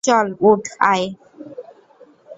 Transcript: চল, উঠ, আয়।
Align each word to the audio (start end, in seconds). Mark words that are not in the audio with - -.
চল, 0.03 0.27
উঠ, 0.41 0.63
আয়। 0.85 1.05